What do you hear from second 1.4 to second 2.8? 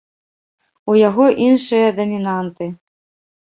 іншыя дамінанты.